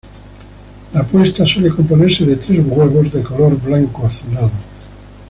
[0.95, 4.49] La puesta suele componerse de tres huevos, de color blanco azulado.